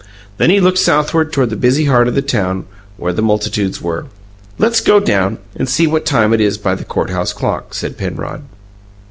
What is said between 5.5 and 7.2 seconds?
and see what time it is by the court